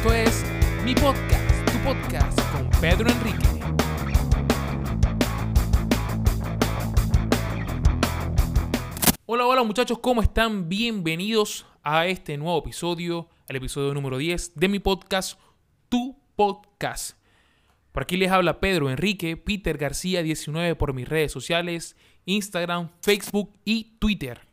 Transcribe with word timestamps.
Esto 0.00 0.14
es 0.14 0.46
mi 0.82 0.94
podcast, 0.94 1.70
tu 1.70 1.78
podcast 1.80 2.40
con 2.52 2.70
Pedro 2.80 3.06
Enrique. 3.10 3.46
Hola, 9.26 9.46
hola 9.46 9.62
muchachos, 9.62 9.98
¿cómo 9.98 10.22
están? 10.22 10.70
Bienvenidos 10.70 11.66
a 11.82 12.06
este 12.06 12.38
nuevo 12.38 12.60
episodio, 12.60 13.28
el 13.46 13.56
episodio 13.56 13.92
número 13.92 14.16
10 14.16 14.54
de 14.54 14.68
mi 14.68 14.78
podcast, 14.78 15.38
tu 15.90 16.18
podcast. 16.34 17.18
Por 17.92 18.04
aquí 18.04 18.16
les 18.16 18.30
habla 18.30 18.58
Pedro 18.58 18.88
Enrique, 18.88 19.36
Peter 19.36 19.76
García 19.76 20.22
19 20.22 20.76
por 20.76 20.94
mis 20.94 21.06
redes 21.06 21.30
sociales, 21.30 21.94
Instagram, 22.24 22.88
Facebook 23.02 23.52
y 23.66 23.98
Twitter. 23.98 24.49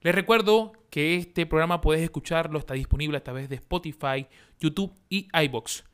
Les 0.00 0.14
recuerdo 0.14 0.72
que 0.90 1.16
este 1.16 1.44
programa 1.44 1.80
puedes 1.80 2.02
escucharlo, 2.02 2.58
está 2.58 2.74
disponible 2.74 3.18
a 3.18 3.24
través 3.24 3.48
de 3.48 3.56
Spotify, 3.56 4.26
YouTube 4.60 4.92
y 5.08 5.28
iBox. 5.32 5.84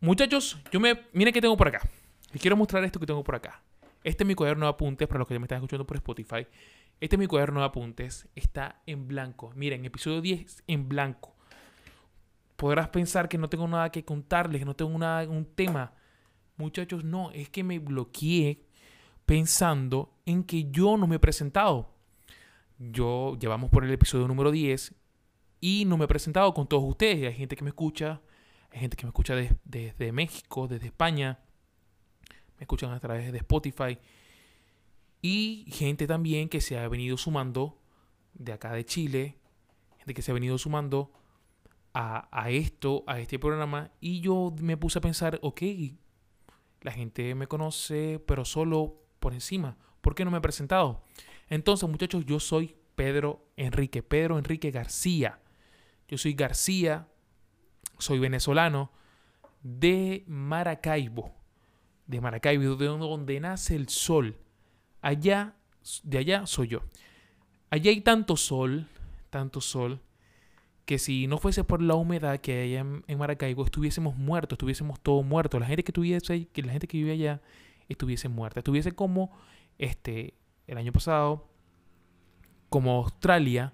Muchachos, 0.00 0.58
yo 0.72 0.80
me 0.80 1.02
miren 1.12 1.34
qué 1.34 1.40
tengo 1.40 1.56
por 1.56 1.68
acá. 1.68 1.86
Les 2.32 2.40
quiero 2.40 2.56
mostrar 2.56 2.82
esto 2.84 2.98
que 2.98 3.06
tengo 3.06 3.22
por 3.22 3.34
acá. 3.34 3.62
Este 4.02 4.24
es 4.24 4.28
mi 4.28 4.34
cuaderno 4.34 4.66
de 4.66 4.70
apuntes 4.70 5.06
para 5.08 5.18
los 5.18 5.28
que 5.28 5.38
me 5.38 5.44
están 5.44 5.58
escuchando 5.58 5.86
por 5.86 5.96
Spotify. 5.96 6.46
Este 7.00 7.16
es 7.16 7.20
mi 7.20 7.26
cuaderno 7.26 7.60
de 7.60 7.66
apuntes. 7.66 8.28
Está 8.34 8.80
en 8.86 9.08
blanco. 9.08 9.52
Miren, 9.54 9.84
episodio 9.84 10.20
10 10.20 10.64
en 10.66 10.88
blanco. 10.88 11.34
Podrás 12.56 12.88
pensar 12.88 13.28
que 13.28 13.36
no 13.36 13.50
tengo 13.50 13.68
nada 13.68 13.90
que 13.90 14.04
contarles, 14.04 14.60
que 14.60 14.64
no 14.64 14.76
tengo 14.76 14.98
nada, 14.98 15.28
un 15.28 15.44
tema. 15.44 15.92
Muchachos, 16.56 17.04
no, 17.04 17.30
es 17.32 17.50
que 17.50 17.62
me 17.62 17.78
bloqueé 17.78 18.62
pensando 19.26 20.14
en 20.24 20.44
que 20.44 20.70
yo 20.70 20.96
no 20.96 21.06
me 21.06 21.16
he 21.16 21.18
presentado. 21.18 21.95
Yo 22.78 23.36
llevamos 23.38 23.70
por 23.70 23.84
el 23.84 23.90
episodio 23.90 24.28
número 24.28 24.50
10 24.50 24.94
y 25.60 25.84
no 25.86 25.96
me 25.96 26.04
he 26.04 26.08
presentado 26.08 26.52
con 26.52 26.66
todos 26.66 26.84
ustedes. 26.84 27.26
Hay 27.26 27.34
gente 27.34 27.56
que 27.56 27.64
me 27.64 27.70
escucha, 27.70 28.20
hay 28.70 28.80
gente 28.80 28.96
que 28.96 29.06
me 29.06 29.10
escucha 29.10 29.34
desde 29.64 30.12
México, 30.12 30.68
desde 30.68 30.86
España, 30.86 31.38
me 32.58 32.64
escuchan 32.64 32.92
a 32.92 33.00
través 33.00 33.32
de 33.32 33.38
Spotify 33.38 33.98
y 35.22 35.66
gente 35.68 36.06
también 36.06 36.48
que 36.48 36.60
se 36.60 36.78
ha 36.78 36.86
venido 36.88 37.16
sumando 37.16 37.78
de 38.34 38.52
acá 38.52 38.72
de 38.72 38.84
Chile, 38.84 39.38
gente 39.98 40.14
que 40.14 40.22
se 40.22 40.30
ha 40.30 40.34
venido 40.34 40.58
sumando 40.58 41.12
a, 41.94 42.28
a 42.30 42.50
esto, 42.50 43.04
a 43.06 43.20
este 43.20 43.38
programa 43.38 43.90
y 44.00 44.20
yo 44.20 44.54
me 44.60 44.76
puse 44.76 44.98
a 44.98 45.02
pensar, 45.02 45.38
ok, 45.42 45.62
la 46.82 46.92
gente 46.92 47.34
me 47.34 47.46
conoce, 47.46 48.22
pero 48.26 48.44
solo 48.44 49.02
por 49.18 49.32
encima. 49.32 49.78
¿Por 50.02 50.14
qué 50.14 50.24
no 50.24 50.30
me 50.30 50.38
he 50.38 50.42
presentado? 50.42 51.02
Entonces, 51.48 51.88
muchachos, 51.88 52.24
yo 52.26 52.40
soy 52.40 52.76
Pedro 52.94 53.46
Enrique, 53.56 54.02
Pedro 54.02 54.38
Enrique 54.38 54.70
García. 54.70 55.40
Yo 56.08 56.18
soy 56.18 56.34
García, 56.34 57.08
soy 57.98 58.18
venezolano 58.18 58.90
de 59.62 60.24
Maracaibo, 60.26 61.34
de 62.06 62.20
Maracaibo, 62.20 62.76
de 62.76 62.86
donde 62.86 63.40
nace 63.40 63.74
el 63.74 63.88
sol. 63.88 64.36
Allá, 65.02 65.56
de 66.02 66.18
allá 66.18 66.46
soy 66.46 66.68
yo. 66.68 66.82
Allá 67.70 67.90
hay 67.90 68.00
tanto 68.00 68.36
sol, 68.36 68.88
tanto 69.30 69.60
sol, 69.60 70.00
que 70.84 70.98
si 70.98 71.26
no 71.26 71.38
fuese 71.38 71.64
por 71.64 71.82
la 71.82 71.94
humedad 71.94 72.38
que 72.38 72.60
hay 72.60 72.76
en, 72.76 73.18
Maracaibo, 73.18 73.64
estuviésemos 73.64 74.16
muertos, 74.16 74.56
estuviésemos 74.56 75.00
todos 75.00 75.24
muertos. 75.24 75.60
La 75.60 75.66
gente 75.66 75.82
que 75.82 75.92
tuviese, 75.92 76.46
que 76.46 76.62
la 76.62 76.72
gente 76.72 76.86
que 76.86 76.96
vive 76.96 77.12
allá 77.12 77.42
estuviese 77.88 78.28
muerta. 78.28 78.60
Estuviese 78.60 78.92
como 78.92 79.36
este 79.78 80.34
el 80.66 80.78
año 80.78 80.92
pasado, 80.92 81.48
como 82.68 82.96
Australia. 82.96 83.72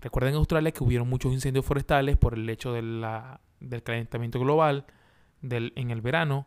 Recuerden 0.00 0.34
Australia 0.34 0.72
que 0.72 0.84
hubieron 0.84 1.08
muchos 1.08 1.32
incendios 1.32 1.64
forestales 1.64 2.16
por 2.16 2.34
el 2.34 2.48
hecho 2.48 2.72
de 2.72 2.82
la, 2.82 3.40
del 3.60 3.82
calentamiento 3.82 4.38
global 4.38 4.86
del, 5.42 5.72
en 5.76 5.90
el 5.90 6.00
verano. 6.00 6.46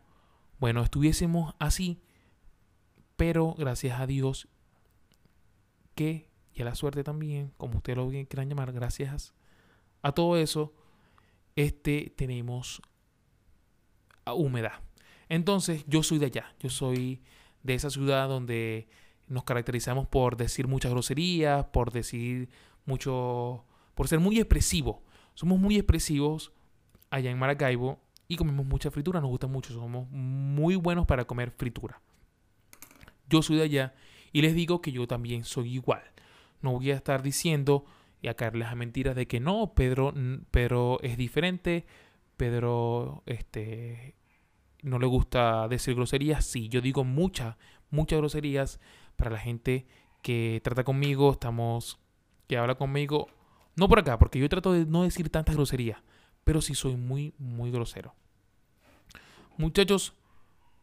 Bueno, 0.58 0.82
estuviésemos 0.82 1.54
así, 1.58 2.02
pero 3.16 3.54
gracias 3.58 4.00
a 4.00 4.06
Dios 4.06 4.48
que, 5.94 6.28
y 6.54 6.62
a 6.62 6.64
la 6.64 6.74
suerte 6.74 7.04
también, 7.04 7.52
como 7.56 7.78
ustedes 7.78 7.96
lo 7.96 8.08
quieran 8.08 8.48
llamar, 8.48 8.72
gracias 8.72 9.34
a 10.02 10.12
todo 10.12 10.36
eso, 10.36 10.72
este, 11.56 12.12
tenemos 12.16 12.82
humedad. 14.26 14.80
Entonces, 15.28 15.84
yo 15.86 16.02
soy 16.02 16.18
de 16.18 16.26
allá, 16.26 16.54
yo 16.60 16.70
soy 16.70 17.22
de 17.62 17.74
esa 17.74 17.90
ciudad 17.90 18.28
donde 18.28 18.88
nos 19.28 19.44
caracterizamos 19.44 20.06
por 20.06 20.36
decir 20.36 20.66
muchas 20.66 20.92
groserías, 20.92 21.66
por 21.66 21.92
decir 21.92 22.48
mucho, 22.84 23.64
por 23.94 24.08
ser 24.08 24.20
muy 24.20 24.38
expresivos. 24.38 24.96
Somos 25.34 25.58
muy 25.58 25.76
expresivos 25.76 26.52
allá 27.10 27.30
en 27.30 27.38
Maracaibo 27.38 28.00
y 28.28 28.36
comemos 28.36 28.66
mucha 28.66 28.90
fritura, 28.90 29.20
nos 29.20 29.30
gusta 29.30 29.46
mucho, 29.46 29.72
somos 29.72 30.08
muy 30.10 30.76
buenos 30.76 31.06
para 31.06 31.24
comer 31.24 31.50
fritura. 31.50 32.00
Yo 33.28 33.42
soy 33.42 33.56
de 33.56 33.62
allá 33.62 33.94
y 34.32 34.42
les 34.42 34.54
digo 34.54 34.80
que 34.80 34.92
yo 34.92 35.06
también 35.06 35.44
soy 35.44 35.74
igual. 35.74 36.02
No 36.60 36.72
voy 36.72 36.90
a 36.90 36.96
estar 36.96 37.22
diciendo 37.22 37.84
y 38.20 38.28
a 38.28 38.34
caerles 38.34 38.68
a 38.68 38.74
mentiras 38.74 39.16
de 39.16 39.26
que 39.26 39.40
no, 39.40 39.74
Pedro, 39.74 40.14
Pedro 40.50 40.98
es 41.02 41.16
diferente, 41.16 41.86
Pedro 42.36 43.22
este, 43.26 44.14
no 44.82 44.98
le 44.98 45.06
gusta 45.06 45.68
decir 45.68 45.94
groserías. 45.94 46.44
Sí, 46.44 46.68
yo 46.68 46.80
digo 46.80 47.04
muchas, 47.04 47.56
muchas 47.90 48.18
groserías 48.18 48.80
para 49.16 49.30
la 49.30 49.38
gente 49.38 49.86
que 50.22 50.60
trata 50.62 50.84
conmigo, 50.84 51.32
estamos, 51.32 51.98
que 52.46 52.56
habla 52.56 52.74
conmigo. 52.74 53.28
No 53.76 53.88
por 53.88 53.98
acá, 53.98 54.18
porque 54.18 54.38
yo 54.38 54.48
trato 54.48 54.72
de 54.72 54.86
no 54.86 55.02
decir 55.02 55.28
tantas 55.30 55.56
groserías, 55.56 56.02
pero 56.44 56.60
sí 56.60 56.74
soy 56.74 56.96
muy, 56.96 57.34
muy 57.38 57.70
grosero. 57.70 58.14
Muchachos, 59.56 60.14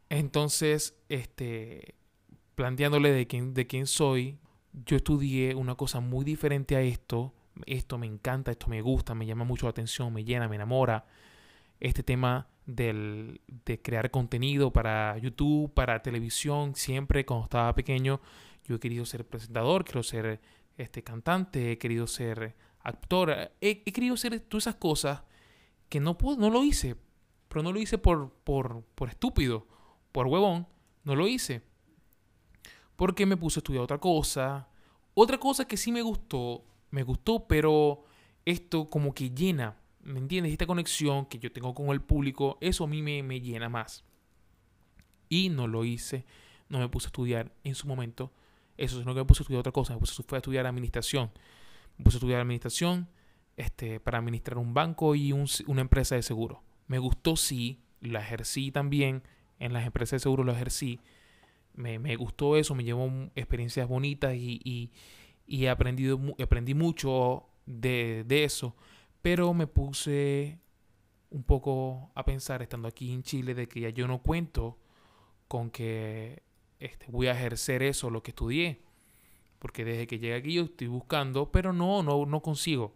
entonces, 0.10 0.96
este, 1.08 1.96
planteándole 2.56 3.12
de 3.12 3.28
quién, 3.28 3.54
de 3.54 3.68
quién 3.68 3.88
soy, 3.88 4.40
yo 4.86 4.98
estudié 4.98 5.56
una 5.56 5.76
cosa 5.76 6.00
muy 6.00 6.26
diferente 6.26 6.76
a 6.76 6.82
esto. 6.82 7.34
Esto 7.66 7.98
me 7.98 8.08
encanta, 8.08 8.52
esto 8.52 8.68
me 8.68 8.82
gusta, 8.82 9.16
me 9.16 9.26
llama 9.26 9.44
mucho 9.44 9.66
la 9.66 9.72
atención, 9.72 10.14
me 10.14 10.24
llena, 10.24 10.48
me 10.48 10.56
enamora. 10.56 11.06
Este 11.80 12.04
tema 12.04 12.48
del, 12.66 13.42
de 13.48 13.82
crear 13.82 14.12
contenido 14.12 14.72
para 14.72 15.18
YouTube, 15.18 15.74
para 15.74 16.02
televisión. 16.02 16.76
Siempre 16.76 17.26
cuando 17.26 17.46
estaba 17.46 17.74
pequeño 17.74 18.22
yo 18.66 18.76
he 18.76 18.80
querido 18.80 19.06
ser 19.06 19.26
presentador, 19.26 19.84
quiero 19.84 20.04
ser 20.04 20.40
este, 20.78 21.04
cantante, 21.04 21.72
he 21.72 21.78
querido 21.78 22.06
ser 22.06 22.56
actor, 22.82 23.52
he, 23.62 23.84
querido 23.84 24.16
ser 24.16 24.40
todas 24.42 24.64
esas 24.64 24.76
cosas 24.76 25.24
que 25.90 26.00
no, 26.00 26.18
puedo, 26.18 26.38
no 26.38 26.50
lo 26.50 26.64
hice. 26.64 26.96
Pero 27.48 27.64
no 27.64 27.72
lo 27.72 27.80
hice 27.80 27.98
por, 27.98 28.32
por, 28.44 28.84
por 28.94 29.10
estúpido, 29.10 29.68
por 30.12 30.28
huevón, 30.28 30.68
no 31.04 31.16
lo 31.16 31.28
hice. 31.28 31.64
Porque 32.96 33.26
me 33.26 33.38
puse 33.38 33.58
a 33.58 33.62
estudiar 33.62 33.84
otra 33.84 33.98
cosa. 33.98 34.70
Otra 35.16 35.40
cosa 35.40 35.68
que 35.68 35.78
sí 35.78 35.92
me 35.92 36.04
gustó, 36.04 36.64
me 36.92 37.02
gustó, 37.02 37.48
pero 37.48 38.04
esto 38.46 38.88
como 38.88 39.16
que 39.16 39.32
llena 39.32 39.78
¿me 40.04 40.20
entiendes? 40.20 40.52
Esta 40.52 40.68
conexión 40.68 41.26
que 41.26 41.40
yo 41.40 41.52
tengo 41.52 41.74
con 41.74 41.90
el 41.90 42.02
público, 42.02 42.58
eso 42.62 42.84
a 42.84 42.88
mí 42.88 43.02
me, 43.02 43.24
me 43.24 43.42
llena 43.42 43.70
más. 43.70 44.04
Y 45.30 45.50
no 45.50 45.68
lo 45.68 45.86
hice, 45.86 46.26
no 46.70 46.80
me 46.80 46.90
puse 46.90 47.08
a 47.08 47.10
estudiar 47.10 47.52
en 47.64 47.76
su 47.76 47.88
momento 47.88 48.32
eso, 48.78 49.00
sino 49.00 49.14
que 49.14 49.20
me 49.20 49.26
puse 49.26 49.42
a 49.42 49.44
estudiar 49.44 49.60
otra 49.60 49.72
cosa, 49.72 49.94
me 49.94 50.00
puse 50.00 50.24
a 50.32 50.38
estudiar 50.38 50.66
administración. 50.66 51.32
Me 51.98 52.06
puse 52.06 52.16
a 52.16 52.20
estudiar 52.20 52.40
administración 52.40 53.10
este, 53.58 54.00
para 54.00 54.20
administrar 54.20 54.58
un 54.58 54.74
banco 54.74 55.16
y 55.16 55.34
una 55.34 55.82
empresa 55.82 56.16
de 56.16 56.24
seguro. 56.24 56.64
Me 56.88 56.98
gustó, 56.98 57.36
sí, 57.36 57.82
la 58.00 58.22
ejercí 58.22 58.72
también, 58.72 59.22
en 59.60 59.74
las 59.74 59.86
empresas 59.86 60.12
de 60.12 60.20
seguro 60.20 60.46
lo 60.46 60.54
ejercí. 60.54 61.02
Me, 61.74 62.00
me 62.00 62.16
gustó 62.16 62.56
eso, 62.56 62.74
me 62.74 62.86
llevó 62.86 63.12
experiencias 63.36 63.88
bonitas 63.88 64.34
y, 64.36 64.62
y, 64.64 64.92
y 65.46 65.66
he 65.66 65.70
aprendido, 65.70 66.20
aprendí 66.42 66.74
mucho 66.74 67.48
de, 67.66 68.24
de 68.26 68.46
eso. 68.46 68.76
Pero 69.22 69.54
me 69.54 69.68
puse 69.68 70.60
un 71.32 71.44
poco 71.44 72.12
a 72.16 72.24
pensar, 72.26 72.62
estando 72.62 72.88
aquí 72.88 73.14
en 73.14 73.24
Chile, 73.24 73.54
de 73.54 73.68
que 73.68 73.82
ya 73.82 73.90
yo 73.90 74.08
no 74.08 74.22
cuento 74.22 74.78
con 75.48 75.70
que 75.70 76.44
este, 76.80 77.06
voy 77.10 77.28
a 77.28 77.34
ejercer 77.34 77.84
eso, 77.84 78.10
lo 78.10 78.24
que 78.24 78.32
estudié. 78.32 78.82
Porque 79.60 79.84
desde 79.84 80.08
que 80.08 80.20
llegué 80.20 80.36
aquí 80.36 80.54
yo 80.54 80.64
estoy 80.64 80.88
buscando, 80.88 81.52
pero 81.52 81.74
no, 81.74 82.02
no, 82.02 82.26
no 82.26 82.42
consigo. 82.42 82.96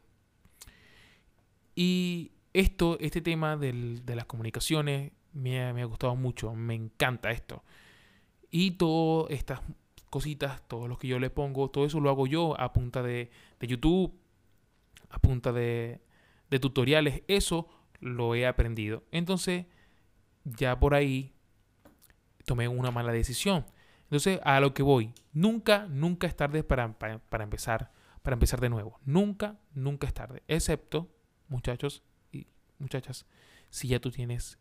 Y 1.75 2.31
esto, 2.53 2.97
este 2.99 3.21
tema 3.21 3.57
del, 3.57 4.05
de 4.05 4.15
las 4.15 4.25
comunicaciones 4.25 5.11
me, 5.33 5.73
me, 5.73 5.81
ha 5.81 5.85
gustado 5.85 6.15
mucho, 6.15 6.53
me 6.53 6.75
encanta 6.75 7.31
esto. 7.31 7.63
Y 8.49 8.71
todas 8.71 9.31
estas 9.31 9.61
cositas, 10.09 10.61
todo 10.67 10.87
lo 10.87 10.97
que 10.97 11.07
yo 11.07 11.19
le 11.19 11.29
pongo, 11.29 11.69
todo 11.69 11.85
eso 11.85 11.99
lo 11.99 12.09
hago 12.09 12.27
yo 12.27 12.59
a 12.59 12.71
punta 12.71 13.01
de, 13.01 13.31
de 13.59 13.67
YouTube, 13.67 14.13
a 15.09 15.19
punta 15.19 15.51
de, 15.51 15.99
de 16.53 16.59
tutoriales, 16.59 17.23
eso 17.27 17.67
lo 18.00 18.35
he 18.35 18.45
aprendido. 18.45 19.03
Entonces, 19.11 19.65
ya 20.44 20.79
por 20.79 20.94
ahí 20.94 21.33
tomé 22.45 22.67
una 22.67 22.91
mala 22.91 23.11
decisión. 23.11 23.65
Entonces, 24.03 24.39
a 24.44 24.59
lo 24.59 24.75
que 24.75 24.83
voy, 24.83 25.13
nunca, 25.31 25.88
nunca 25.88 26.27
es 26.27 26.35
tarde 26.35 26.63
para, 26.63 26.94
para, 27.00 27.44
empezar, 27.44 27.91
para 28.21 28.35
empezar 28.35 28.61
de 28.61 28.69
nuevo. 28.69 29.00
Nunca, 29.03 29.59
nunca 29.73 30.05
es 30.05 30.13
tarde. 30.13 30.44
Excepto, 30.47 31.09
muchachos, 31.47 32.03
y 32.31 32.45
muchachas, 32.77 33.25
si 33.71 33.88
ya 33.88 33.99
tú 33.99 34.11
tienes 34.11 34.59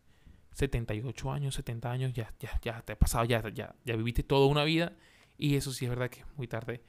78 0.53 1.31
años, 1.31 1.53
70 1.53 1.91
años, 1.91 2.13
ya, 2.13 2.33
ya, 2.39 2.59
ya 2.63 2.81
te 2.81 2.93
ha 2.93 2.97
pasado, 2.97 3.25
ya, 3.25 3.47
ya, 3.49 3.75
ya 3.85 3.95
viviste 3.95 4.23
toda 4.23 4.47
una 4.47 4.63
vida 4.63 4.93
y 5.37 5.57
eso 5.57 5.71
sí 5.71 5.85
es 5.85 5.89
verdad 5.89 6.09
que 6.09 6.21
es 6.21 6.25
muy 6.37 6.47
tarde. 6.47 6.81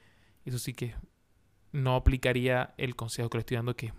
Eso 0.45 0.57
sí 0.57 0.73
que 0.73 0.95
no 1.71 1.95
aplicaría 1.95 2.73
el 2.77 2.95
consejo 2.95 3.29
que 3.29 3.37
le 3.37 3.41
estoy 3.41 3.57
dando, 3.57 3.75
que 3.75 3.93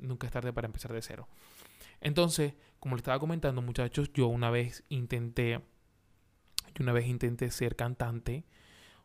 nunca 0.00 0.26
es 0.26 0.32
tarde 0.32 0.52
para 0.52 0.66
empezar 0.66 0.92
de 0.92 1.02
cero. 1.02 1.28
Entonces, 2.00 2.54
como 2.78 2.96
le 2.96 3.00
estaba 3.00 3.18
comentando, 3.18 3.62
muchachos, 3.62 4.10
yo 4.12 4.26
una 4.26 4.50
vez 4.50 4.84
intenté, 4.88 5.60
yo 6.74 6.82
una 6.82 6.92
vez 6.92 7.06
intenté 7.06 7.50
ser 7.50 7.76
cantante. 7.76 8.44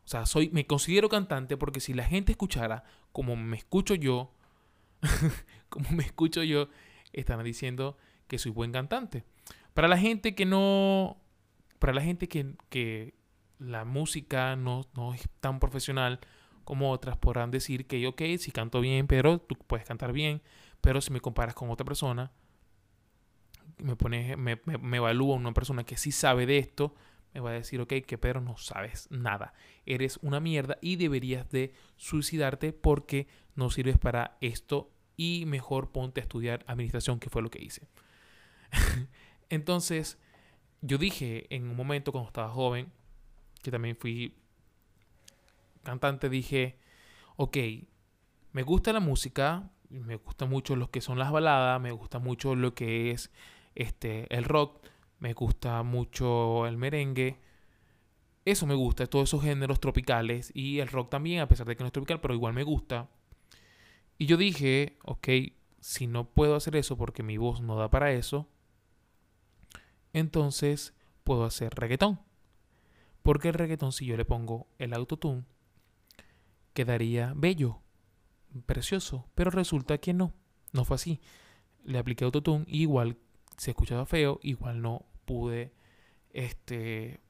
O 0.04 0.08
sea, 0.08 0.24
soy, 0.24 0.50
me 0.50 0.66
considero 0.66 1.08
cantante 1.08 1.56
porque 1.56 1.80
si 1.80 1.92
la 1.92 2.04
gente 2.04 2.32
escuchara 2.32 2.84
como 3.12 3.36
me 3.36 3.56
escucho 3.56 3.94
yo, 3.94 4.32
como 5.68 5.90
me 5.90 6.04
escucho 6.04 6.42
yo, 6.42 6.68
están 7.12 7.42
diciendo 7.44 7.96
que 8.28 8.38
soy 8.38 8.52
buen 8.52 8.72
cantante. 8.72 9.24
Para 9.74 9.88
la 9.88 9.98
gente 9.98 10.34
que 10.34 10.46
no, 10.46 11.18
para 11.78 11.92
la 11.92 12.02
gente 12.02 12.28
que, 12.28 12.54
que 12.70 13.14
la 13.58 13.84
música 13.84 14.56
no, 14.56 14.86
no 14.94 15.14
es 15.14 15.28
tan 15.40 15.60
profesional 15.60 16.20
como 16.64 16.90
otras, 16.90 17.16
podrán 17.16 17.50
decir 17.50 17.86
que, 17.86 18.06
ok, 18.06 18.22
si 18.38 18.50
canto 18.50 18.80
bien, 18.80 19.06
pero 19.06 19.38
tú 19.38 19.54
puedes 19.54 19.86
cantar 19.86 20.12
bien, 20.12 20.42
pero 20.86 21.00
si 21.00 21.12
me 21.12 21.20
comparas 21.20 21.56
con 21.56 21.68
otra 21.68 21.84
persona, 21.84 22.30
me 23.78 23.96
pone, 23.96 24.36
me, 24.36 24.60
me, 24.64 24.96
evalúa 24.98 25.34
una 25.34 25.52
persona 25.52 25.82
que 25.82 25.96
sí 25.96 26.12
sabe 26.12 26.46
de 26.46 26.58
esto, 26.58 26.94
me 27.34 27.40
va 27.40 27.50
a 27.50 27.54
decir, 27.54 27.80
ok, 27.80 27.92
que 28.06 28.18
pero 28.18 28.40
no 28.40 28.56
sabes 28.56 29.08
nada. 29.10 29.52
Eres 29.84 30.20
una 30.22 30.38
mierda 30.38 30.78
y 30.80 30.94
deberías 30.94 31.50
de 31.50 31.74
suicidarte 31.96 32.72
porque 32.72 33.26
no 33.56 33.68
sirves 33.68 33.98
para 33.98 34.38
esto 34.40 34.92
y 35.16 35.42
mejor 35.46 35.90
ponte 35.90 36.20
a 36.20 36.22
estudiar 36.22 36.64
administración, 36.68 37.18
que 37.18 37.30
fue 37.30 37.42
lo 37.42 37.50
que 37.50 37.64
hice. 37.64 37.88
Entonces, 39.50 40.20
yo 40.82 40.98
dije 40.98 41.52
en 41.52 41.68
un 41.68 41.74
momento 41.74 42.12
cuando 42.12 42.28
estaba 42.28 42.50
joven, 42.50 42.92
que 43.60 43.72
también 43.72 43.96
fui 43.96 44.36
cantante, 45.82 46.28
dije, 46.28 46.78
ok, 47.34 47.56
me 48.52 48.62
gusta 48.62 48.92
la 48.92 49.00
música, 49.00 49.68
me 49.90 50.16
gusta 50.16 50.46
mucho 50.46 50.76
lo 50.76 50.90
que 50.90 51.00
son 51.00 51.18
las 51.18 51.30
baladas, 51.30 51.80
me 51.80 51.92
gusta 51.92 52.18
mucho 52.18 52.54
lo 52.54 52.74
que 52.74 53.10
es 53.10 53.30
este, 53.74 54.32
el 54.34 54.44
rock, 54.44 54.84
me 55.18 55.32
gusta 55.32 55.82
mucho 55.82 56.66
el 56.66 56.76
merengue. 56.76 57.38
Eso 58.44 58.66
me 58.66 58.74
gusta, 58.74 59.06
todos 59.06 59.28
esos 59.28 59.42
géneros 59.42 59.80
tropicales 59.80 60.52
y 60.54 60.78
el 60.78 60.88
rock 60.88 61.10
también, 61.10 61.40
a 61.40 61.48
pesar 61.48 61.66
de 61.66 61.76
que 61.76 61.82
no 61.82 61.88
es 61.88 61.92
tropical, 61.92 62.20
pero 62.20 62.34
igual 62.34 62.54
me 62.54 62.62
gusta. 62.62 63.08
Y 64.18 64.26
yo 64.26 64.36
dije, 64.36 64.98
ok, 65.04 65.28
si 65.80 66.06
no 66.06 66.30
puedo 66.30 66.54
hacer 66.54 66.76
eso 66.76 66.96
porque 66.96 67.22
mi 67.22 67.36
voz 67.36 67.60
no 67.60 67.76
da 67.76 67.90
para 67.90 68.12
eso, 68.12 68.48
entonces 70.12 70.94
puedo 71.24 71.44
hacer 71.44 71.74
reggaetón. 71.74 72.20
Porque 73.22 73.48
el 73.48 73.54
reggaetón, 73.54 73.92
si 73.92 74.06
yo 74.06 74.16
le 74.16 74.24
pongo 74.24 74.68
el 74.78 74.94
autotune, 74.94 75.44
quedaría 76.72 77.32
bello, 77.36 77.80
precioso. 78.66 79.26
Pero 79.34 79.50
resulta 79.50 79.98
que 79.98 80.12
no, 80.12 80.32
no 80.72 80.84
fue 80.84 80.96
así. 80.96 81.20
Le 81.84 81.98
apliqué 81.98 82.24
autotune 82.24 82.64
y 82.68 82.82
igual 82.82 83.16
se 83.56 83.70
escuchaba 83.70 84.06
feo, 84.06 84.38
igual 84.42 84.82
no 84.82 85.06
pude, 85.24 85.72
este, 86.30 87.20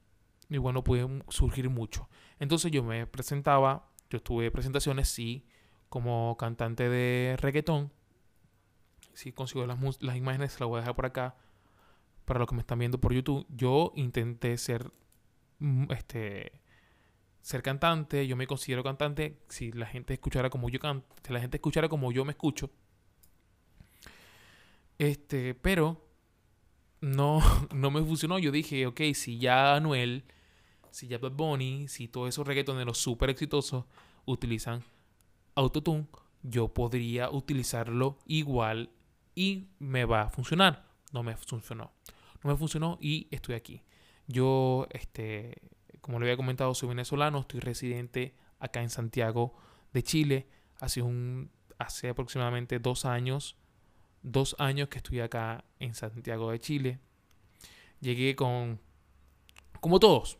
igual 0.50 0.74
no 0.74 0.84
pude 0.84 1.06
surgir 1.28 1.70
mucho. 1.70 2.08
Entonces 2.38 2.72
yo 2.72 2.82
me 2.82 3.06
presentaba, 3.06 3.90
yo 4.10 4.20
tuve 4.22 4.50
presentaciones, 4.50 5.08
sí, 5.08 5.46
como 5.88 6.36
cantante 6.36 6.88
de 6.88 7.36
reggaetón. 7.40 7.92
Si 9.14 9.32
consigo 9.32 9.66
las, 9.66 9.78
las 10.00 10.16
imágenes, 10.16 10.52
se 10.52 10.60
las 10.60 10.68
voy 10.68 10.78
a 10.78 10.80
dejar 10.80 10.96
por 10.96 11.06
acá 11.06 11.36
para 12.24 12.40
los 12.40 12.48
que 12.48 12.54
me 12.54 12.60
están 12.60 12.78
viendo 12.78 13.00
por 13.00 13.14
YouTube. 13.14 13.46
Yo 13.48 13.92
intenté 13.94 14.58
ser, 14.58 14.92
mm, 15.58 15.92
este, 15.92 16.60
ser 17.46 17.62
cantante. 17.62 18.26
Yo 18.26 18.34
me 18.34 18.48
considero 18.48 18.82
cantante. 18.82 19.38
Si 19.48 19.70
la 19.70 19.86
gente 19.86 20.14
escuchara 20.14 20.50
como 20.50 20.68
yo 20.68 20.80
canto, 20.80 21.06
si 21.24 21.32
la 21.32 21.40
gente 21.40 21.58
escuchara 21.58 21.88
como 21.88 22.10
yo 22.10 22.24
me 22.24 22.32
escucho. 22.32 22.70
Este, 24.98 25.54
pero 25.54 26.04
no, 27.00 27.40
no 27.72 27.92
me 27.92 28.02
funcionó. 28.02 28.40
Yo 28.40 28.50
dije, 28.50 28.84
ok, 28.88 29.00
si 29.14 29.38
ya 29.38 29.76
Anuel, 29.76 30.24
si 30.90 31.06
ya 31.06 31.18
Bad 31.18 31.32
Bunny, 31.32 31.86
si 31.86 32.08
todos 32.08 32.30
esos 32.30 32.44
reggaetoneros 32.44 32.98
súper 32.98 33.30
exitosos 33.30 33.84
utilizan 34.24 34.82
autotune, 35.54 36.08
yo 36.42 36.74
podría 36.74 37.30
utilizarlo 37.30 38.18
igual 38.26 38.90
y 39.36 39.68
me 39.78 40.04
va 40.04 40.22
a 40.22 40.30
funcionar. 40.30 40.84
No 41.12 41.22
me 41.22 41.36
funcionó. 41.36 41.92
No 42.42 42.50
me 42.50 42.56
funcionó 42.56 42.98
y 43.00 43.28
estoy 43.30 43.54
aquí. 43.54 43.82
Yo, 44.26 44.88
este, 44.90 45.75
como 46.06 46.20
le 46.20 46.26
había 46.26 46.36
comentado, 46.36 46.72
soy 46.74 46.88
venezolano, 46.88 47.40
estoy 47.40 47.58
residente 47.60 48.36
acá 48.60 48.80
en 48.80 48.90
Santiago 48.90 49.54
de 49.92 50.02
Chile. 50.02 50.46
Hace, 50.78 51.02
un, 51.02 51.50
hace 51.78 52.08
aproximadamente 52.08 52.78
dos 52.78 53.04
años 53.04 53.56
dos 54.26 54.56
años 54.58 54.88
que 54.88 54.98
estoy 54.98 55.20
acá 55.20 55.64
en 55.78 55.94
Santiago 55.94 56.50
de 56.50 56.58
Chile. 56.58 56.98
Llegué 58.00 58.34
con, 58.36 58.80
como 59.80 60.00
todos, 60.00 60.38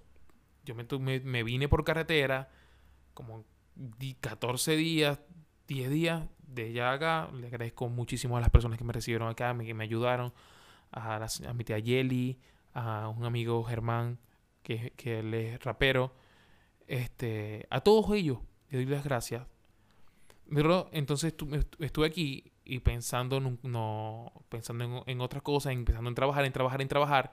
yo 0.64 0.74
me, 0.74 1.42
vine 1.42 1.68
por 1.68 1.84
carretera, 1.84 2.50
como 3.14 3.44
14 4.20 4.76
días, 4.76 5.20
10 5.68 5.90
días 5.90 6.24
de 6.38 6.66
allá 6.66 6.92
acá. 6.92 7.30
Le 7.32 7.46
agradezco 7.46 7.88
muchísimo 7.88 8.36
a 8.36 8.40
las 8.40 8.50
personas 8.50 8.76
que 8.76 8.84
me 8.84 8.92
recibieron 8.92 9.28
acá, 9.28 9.56
que 9.56 9.74
me 9.74 9.84
ayudaron, 9.84 10.32
a 10.90 11.28
mi 11.54 11.64
tía 11.64 11.78
Yeli, 11.78 12.40
a 12.74 13.08
un 13.08 13.24
amigo 13.24 13.62
Germán, 13.64 14.18
que, 14.66 14.92
que 14.96 15.20
él 15.20 15.32
es 15.32 15.62
rapero, 15.62 16.12
este, 16.88 17.68
a 17.70 17.82
todos 17.82 18.12
ellos, 18.16 18.38
le 18.68 18.78
doy 18.78 18.86
las 18.86 19.04
gracias. 19.04 19.46
Pero 20.52 20.88
entonces 20.92 21.34
estuve 21.78 22.06
aquí 22.06 22.52
y 22.64 22.80
pensando, 22.80 23.38
no, 23.40 24.32
pensando 24.48 25.04
en, 25.06 25.20
otras 25.20 25.44
cosas, 25.44 25.72
empezando 25.72 26.08
en 26.08 26.16
trabajar, 26.16 26.44
en 26.44 26.52
trabajar, 26.52 26.82
en 26.82 26.88
trabajar, 26.88 27.32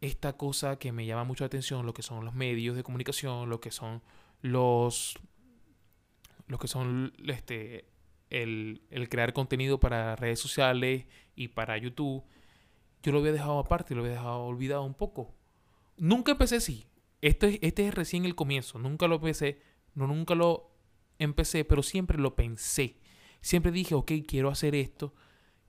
esta 0.00 0.36
cosa 0.36 0.78
que 0.78 0.92
me 0.92 1.06
llama 1.06 1.24
mucho 1.24 1.42
la 1.42 1.46
atención, 1.46 1.86
lo 1.86 1.92
que 1.92 2.02
son 2.02 2.24
los 2.24 2.34
medios 2.34 2.76
de 2.76 2.84
comunicación, 2.84 3.50
lo 3.50 3.60
que 3.60 3.72
son 3.72 4.00
los, 4.42 5.18
lo 6.46 6.58
que 6.58 6.68
son 6.68 7.12
este, 7.26 7.86
el, 8.30 8.82
el 8.90 9.08
crear 9.08 9.32
contenido 9.32 9.80
para 9.80 10.14
redes 10.14 10.38
sociales 10.38 11.06
y 11.34 11.48
para 11.48 11.76
YouTube, 11.78 12.22
yo 13.02 13.10
lo 13.10 13.18
había 13.18 13.32
dejado 13.32 13.58
aparte, 13.58 13.96
lo 13.96 14.02
había 14.02 14.12
dejado 14.12 14.44
olvidado 14.44 14.84
un 14.84 14.94
poco. 14.94 15.34
Nunca 15.96 16.32
empecé 16.32 16.56
así. 16.56 16.86
Este, 17.20 17.64
este 17.66 17.88
es 17.88 17.94
recién 17.94 18.24
el 18.24 18.34
comienzo. 18.34 18.78
Nunca 18.78 19.06
lo 19.06 19.16
empecé, 19.16 19.62
no, 19.94 20.06
nunca 20.06 20.34
lo 20.34 20.70
empecé, 21.18 21.64
pero 21.64 21.82
siempre 21.82 22.18
lo 22.18 22.34
pensé 22.34 23.02
siempre 23.42 23.72
dije, 23.72 23.94
ok, 23.94 24.12
quiero 24.26 24.48
hacer 24.48 24.74
esto 24.74 25.12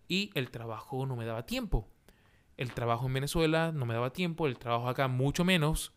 y 0.08 0.30
el 0.36 0.50
trabajo 0.52 1.06
no 1.06 1.18
me 1.18 1.26
daba 1.26 1.46
tiempo. 1.46 1.90
El 2.56 2.72
trabajo 2.72 3.08
en 3.08 3.14
Venezuela 3.14 3.72
no 3.74 3.86
me 3.86 3.96
daba 3.96 4.14
tiempo, 4.14 4.48
el 4.48 4.58
trabajo 4.58 4.88
acá 4.88 5.10
mucho 5.10 5.44
menos. 5.44 5.92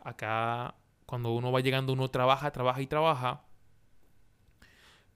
Acá 0.00 0.74
cuando 1.06 1.32
uno 1.34 1.52
va 1.52 1.60
llegando 1.60 1.92
uno 1.92 2.10
trabaja, 2.10 2.50
trabaja 2.50 2.80
y 2.80 2.86
trabaja. 2.86 3.44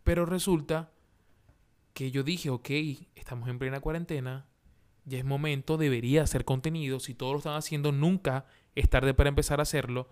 Pero 0.05 0.27
resulta 0.27 0.93
que 1.95 2.11
yo 2.11 2.23
dije, 2.23 2.51
ok, 2.51 2.71
estamos 3.15 3.49
en 3.49 3.59
plena 3.59 3.81
cuarentena, 3.81 4.47
ya 5.05 5.19
es 5.19 5.25
momento, 5.25 5.77
debería 5.77 6.23
hacer 6.23 6.45
contenido. 6.45 7.01
Si 7.01 7.15
todos 7.15 7.33
lo 7.33 7.39
están 7.39 7.57
haciendo, 7.57 7.93
nunca 7.93 8.47
es 8.75 8.89
tarde 8.89 9.15
para 9.15 9.29
empezar 9.29 9.61
a 9.61 9.63
hacerlo. 9.63 10.09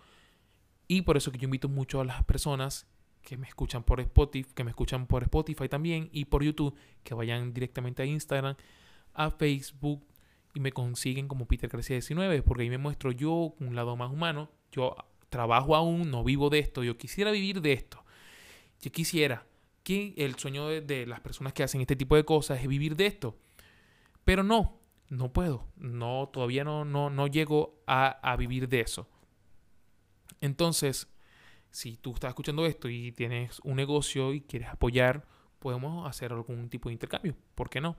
Y 0.88 1.02
por 1.02 1.16
eso 1.16 1.30
que 1.30 1.38
yo 1.38 1.44
invito 1.44 1.68
mucho 1.68 2.00
a 2.00 2.04
las 2.04 2.24
personas 2.24 2.86
que 3.22 3.36
me 3.36 3.46
escuchan 3.46 3.84
por 3.84 4.00
Spotify, 4.00 4.50
que 4.54 4.64
me 4.64 4.70
escuchan 4.70 5.06
por 5.06 5.22
Spotify 5.22 5.68
también 5.68 6.08
y 6.12 6.24
por 6.24 6.42
YouTube, 6.42 6.74
que 7.04 7.14
vayan 7.14 7.52
directamente 7.52 8.02
a 8.02 8.06
Instagram, 8.06 8.56
a 9.14 9.30
Facebook 9.30 10.04
y 10.54 10.60
me 10.60 10.72
consiguen 10.72 11.28
como 11.28 11.46
Peter 11.46 11.70
García 11.70 11.96
19, 11.96 12.42
porque 12.42 12.64
ahí 12.64 12.70
me 12.70 12.78
muestro 12.78 13.12
yo 13.12 13.54
un 13.60 13.74
lado 13.74 13.96
más 13.96 14.10
humano. 14.10 14.50
Yo 14.72 14.96
trabajo 15.28 15.76
aún, 15.76 16.10
no 16.10 16.24
vivo 16.24 16.50
de 16.50 16.58
esto, 16.58 16.82
yo 16.82 16.96
quisiera 16.96 17.30
vivir 17.30 17.60
de 17.60 17.72
esto. 17.72 18.04
Yo 18.80 18.90
quisiera 18.90 19.46
que 19.82 20.14
el 20.16 20.36
sueño 20.36 20.68
de, 20.68 21.06
las 21.06 21.20
personas 21.20 21.52
que 21.52 21.62
hacen 21.62 21.80
este 21.80 21.96
tipo 21.96 22.16
de 22.16 22.24
cosas 22.24 22.60
es 22.60 22.66
vivir 22.66 22.96
de 22.96 23.06
esto. 23.06 23.38
Pero 24.24 24.42
no, 24.42 24.79
no 25.10 25.32
puedo. 25.32 25.66
No, 25.76 26.30
todavía 26.32 26.64
no, 26.64 26.86
no, 26.86 27.10
no 27.10 27.26
llego 27.26 27.82
a, 27.86 28.06
a 28.22 28.36
vivir 28.36 28.68
de 28.68 28.80
eso. 28.80 29.06
Entonces, 30.40 31.08
si 31.70 31.96
tú 31.96 32.14
estás 32.14 32.30
escuchando 32.30 32.64
esto 32.64 32.88
y 32.88 33.12
tienes 33.12 33.60
un 33.60 33.76
negocio 33.76 34.32
y 34.32 34.40
quieres 34.40 34.68
apoyar, 34.68 35.26
podemos 35.58 36.08
hacer 36.08 36.32
algún 36.32 36.70
tipo 36.70 36.88
de 36.88 36.94
intercambio. 36.94 37.36
¿Por 37.54 37.68
qué 37.68 37.80
no? 37.80 37.96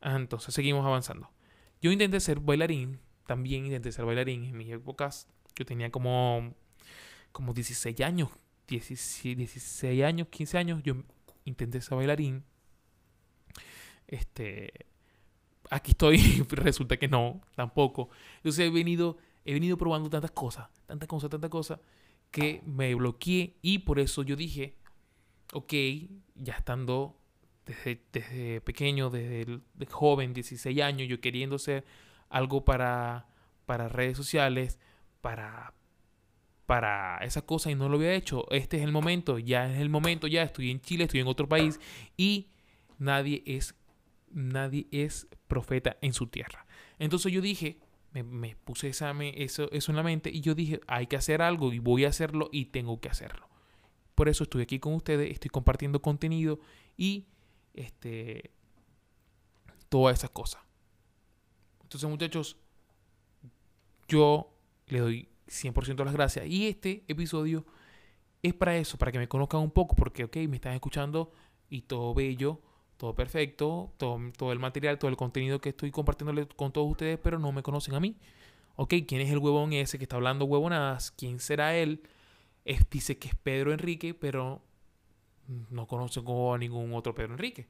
Ah, 0.00 0.16
entonces 0.16 0.54
seguimos 0.54 0.86
avanzando. 0.86 1.30
Yo 1.80 1.92
intenté 1.92 2.20
ser 2.20 2.40
bailarín, 2.40 3.00
también 3.26 3.66
intenté 3.66 3.92
ser 3.92 4.04
bailarín 4.04 4.44
en 4.44 4.56
mis 4.56 4.70
épocas. 4.70 5.28
Yo 5.56 5.66
tenía 5.66 5.90
como, 5.90 6.54
como 7.32 7.52
16 7.52 8.00
años, 8.00 8.30
16, 8.68 9.36
16 9.36 10.02
años, 10.04 10.28
15 10.28 10.58
años. 10.58 10.82
Yo 10.82 10.94
intenté 11.44 11.80
ser 11.80 11.96
bailarín. 11.96 12.44
Este, 14.06 14.86
aquí 15.72 15.92
estoy, 15.92 16.18
resulta 16.50 16.96
que 16.96 17.08
no, 17.08 17.40
tampoco. 17.54 18.10
Entonces 18.36 18.66
he 18.66 18.70
venido, 18.70 19.16
he 19.44 19.54
venido 19.54 19.76
probando 19.76 20.08
tantas 20.10 20.30
cosas, 20.30 20.68
tantas 20.86 21.08
cosas, 21.08 21.30
tantas 21.30 21.50
cosas, 21.50 21.80
que 22.30 22.62
me 22.66 22.94
bloqueé 22.94 23.56
y 23.62 23.78
por 23.80 23.98
eso 23.98 24.22
yo 24.22 24.36
dije, 24.36 24.76
ok, 25.52 25.72
ya 26.34 26.54
estando 26.54 27.18
desde, 27.64 28.60
pequeño, 28.60 29.10
desde 29.10 29.60
joven, 29.90 30.34
16 30.34 30.80
años, 30.80 31.08
yo 31.08 31.20
queriendo 31.20 31.56
hacer 31.56 31.84
algo 32.28 32.64
para, 32.64 33.26
para 33.66 33.88
redes 33.88 34.16
sociales, 34.16 34.78
para, 35.20 35.74
para 36.66 37.18
esas 37.18 37.44
cosas 37.44 37.72
y 37.72 37.76
no 37.76 37.88
lo 37.88 37.96
había 37.96 38.14
hecho. 38.14 38.46
Este 38.50 38.78
es 38.78 38.82
el 38.82 38.92
momento, 38.92 39.38
ya 39.38 39.70
es 39.70 39.78
el 39.78 39.88
momento, 39.88 40.26
ya 40.26 40.42
estoy 40.42 40.70
en 40.70 40.80
Chile, 40.80 41.04
estoy 41.04 41.20
en 41.20 41.28
otro 41.28 41.48
país 41.48 41.80
y 42.16 42.48
nadie 42.98 43.42
es, 43.46 43.74
nadie 44.32 44.86
es 44.90 45.28
profeta 45.46 45.96
en 46.00 46.12
su 46.12 46.26
tierra. 46.26 46.66
Entonces 46.98 47.32
yo 47.32 47.40
dije, 47.40 47.80
me, 48.12 48.56
puse 48.56 48.88
eso, 48.88 49.70
eso 49.72 49.92
en 49.92 49.96
la 49.96 50.02
mente 50.02 50.30
y 50.30 50.40
yo 50.40 50.54
dije, 50.54 50.80
hay 50.86 51.06
que 51.06 51.16
hacer 51.16 51.42
algo 51.42 51.72
y 51.72 51.78
voy 51.78 52.04
a 52.04 52.08
hacerlo 52.08 52.48
y 52.52 52.66
tengo 52.66 53.00
que 53.00 53.08
hacerlo. 53.08 53.48
Por 54.14 54.28
eso 54.28 54.44
estoy 54.44 54.62
aquí 54.62 54.78
con 54.78 54.94
ustedes, 54.94 55.30
estoy 55.30 55.50
compartiendo 55.50 56.02
contenido 56.02 56.60
y 56.96 57.26
este, 57.74 58.50
todas 59.88 60.18
esas 60.18 60.30
cosas. 60.30 60.62
Entonces, 61.82 62.08
muchachos, 62.08 62.56
yo 64.08 64.54
le 64.86 65.00
doy 65.00 65.28
100% 65.46 66.04
las 66.04 66.14
gracias. 66.14 66.46
Y 66.46 66.68
este 66.68 67.04
episodio 67.08 67.64
es 68.42 68.54
para 68.54 68.76
eso, 68.76 68.98
para 68.98 69.12
que 69.12 69.18
me 69.18 69.28
conozcan 69.28 69.60
un 69.60 69.70
poco, 69.70 69.94
porque, 69.94 70.28
me 70.48 70.56
están 70.56 70.74
escuchando 70.74 71.32
y 71.68 71.82
todo 71.82 72.14
bello, 72.14 72.60
todo 73.02 73.16
perfecto, 73.16 73.92
todo, 73.96 74.52
el 74.52 74.60
material, 74.60 74.96
todo 74.96 75.10
el 75.10 75.16
contenido 75.16 75.60
que 75.60 75.70
estoy 75.70 75.90
compartiendo 75.90 76.46
con 76.54 76.70
todos 76.70 76.88
ustedes, 76.88 77.18
pero 77.18 77.40
no 77.40 77.50
me 77.50 77.64
conocen 77.64 77.96
a 77.96 78.00
mí. 78.00 78.16
Ok, 78.76 78.94
¿quién 79.08 79.20
es 79.20 79.30
el 79.32 79.38
huevón 79.38 79.72
ese 79.72 79.98
que 79.98 80.04
está 80.04 80.14
hablando 80.14 80.44
huevonadas? 80.44 81.10
¿Quién 81.10 81.40
será 81.40 81.74
él? 81.74 82.04
Es, 82.64 82.88
dice 82.88 83.18
que 83.18 83.26
es 83.26 83.34
Pedro 83.34 83.72
Enrique, 83.72 84.14
pero 84.14 84.62
no 85.70 85.88
conozco 85.88 86.54
a 86.54 86.58
ningún 86.58 86.94
otro 86.94 87.12
Pedro 87.12 87.32
Enrique. 87.32 87.66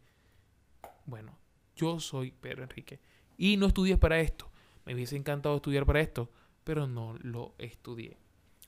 Bueno, 1.07 1.39
yo 1.77 1.99
soy 1.99 2.33
Pedro 2.33 2.65
Enrique. 2.65 3.01
Y 3.39 3.57
no 3.57 3.69
estudié 3.69 3.97
para 3.97 4.21
esto. 4.21 4.51
Me 4.85 4.93
hubiese 4.93 5.17
encantado 5.17 5.57
estudiar 5.57 5.87
para 5.87 6.03
esto, 6.03 6.31
pero 6.63 6.87
no 6.87 7.17
lo 7.23 7.55
estudié. 7.57 8.19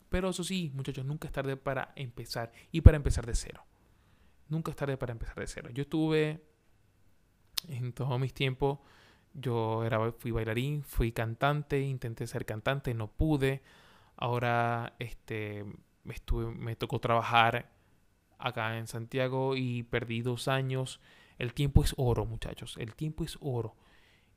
Pero 0.08 0.30
eso 0.30 0.42
sí, 0.42 0.72
muchachos, 0.74 1.04
nunca 1.04 1.28
es 1.28 1.32
tarde 1.34 1.58
para 1.58 1.92
empezar 1.94 2.52
y 2.72 2.80
para 2.80 2.96
empezar 2.96 3.26
de 3.26 3.34
cero. 3.34 3.66
Nunca 4.48 4.70
es 4.70 4.78
tarde 4.78 4.96
para 4.96 5.12
empezar 5.12 5.38
de 5.38 5.46
cero. 5.46 5.68
Yo 5.70 5.82
estuve 5.82 6.53
en 7.68 7.92
todos 7.92 8.18
mis 8.20 8.34
tiempos, 8.34 8.78
yo 9.32 9.84
era, 9.84 10.12
fui 10.12 10.30
bailarín, 10.30 10.82
fui 10.82 11.12
cantante, 11.12 11.80
intenté 11.80 12.26
ser 12.26 12.44
cantante, 12.46 12.94
no 12.94 13.08
pude. 13.08 13.62
Ahora 14.16 14.94
este, 14.98 15.64
estuve, 16.04 16.54
me 16.54 16.76
tocó 16.76 17.00
trabajar 17.00 17.72
acá 18.38 18.78
en 18.78 18.86
Santiago 18.86 19.56
y 19.56 19.82
perdí 19.84 20.22
dos 20.22 20.48
años. 20.48 21.00
El 21.38 21.52
tiempo 21.52 21.82
es 21.82 21.94
oro, 21.96 22.24
muchachos. 22.26 22.76
El 22.78 22.94
tiempo 22.94 23.24
es 23.24 23.36
oro. 23.40 23.74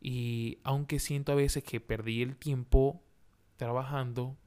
Y 0.02 0.60
aunque 0.64 1.00
siento 1.00 1.32
a 1.32 1.36
veces 1.36 1.64
que 1.64 1.80
perdí 1.80 2.22
el 2.22 2.36
tiempo 2.36 3.04
trabajando, 3.58 4.38